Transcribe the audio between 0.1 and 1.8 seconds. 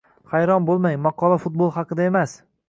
Hayron bo‘lmang, maqola futbol